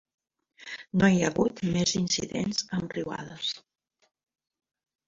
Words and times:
No 1.01 1.09
hi 1.15 1.19
ha 1.19 1.27
hagut 1.33 1.61
més 1.75 1.95
incidents 2.01 2.67
amb 2.79 2.99
riuades. 2.99 3.55